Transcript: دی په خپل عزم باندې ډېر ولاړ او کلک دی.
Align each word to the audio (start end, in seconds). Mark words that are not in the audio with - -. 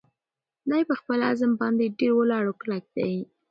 دی 0.69 0.81
په 0.89 0.95
خپل 0.99 1.19
عزم 1.29 1.51
باندې 1.61 1.95
ډېر 1.99 2.11
ولاړ 2.15 2.43
او 2.49 2.55
کلک 2.61 2.83
دی. 2.97 3.13